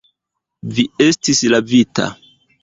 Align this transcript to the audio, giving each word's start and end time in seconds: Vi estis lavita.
Vi 0.79 0.85
estis 1.07 1.43
lavita. 1.57 2.09